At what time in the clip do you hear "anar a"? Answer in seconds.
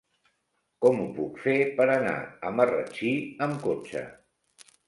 1.97-2.53